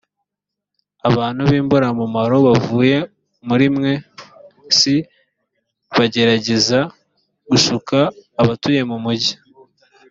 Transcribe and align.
abantu 1.09 1.41
b 1.49 1.51
imburamumaro 1.59 2.35
bavuye 2.47 2.97
muri 3.47 3.65
mwe 3.75 3.93
cbakagerageza 4.77 6.79
gushuka 7.49 7.97
abatuye 8.41 8.81
mu 8.89 8.97
mugi 9.03 9.33